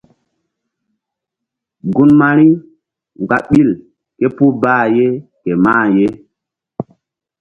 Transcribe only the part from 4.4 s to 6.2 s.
bqh ye ke mah ye.